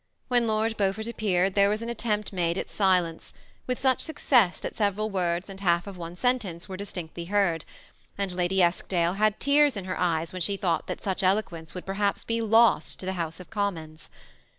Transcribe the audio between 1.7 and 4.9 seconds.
an attempt made at silence, with such success that